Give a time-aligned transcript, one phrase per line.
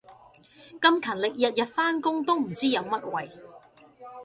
[0.81, 3.37] 咁勤力日日返工都唔知有乜謂